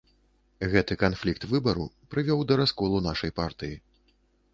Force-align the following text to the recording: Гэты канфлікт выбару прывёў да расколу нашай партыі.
Гэты 0.71 0.95
канфлікт 1.03 1.45
выбару 1.51 1.85
прывёў 2.13 2.41
да 2.53 2.57
расколу 2.61 3.03
нашай 3.09 3.35
партыі. 3.41 3.75